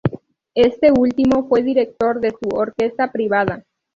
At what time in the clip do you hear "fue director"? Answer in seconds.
1.47-2.19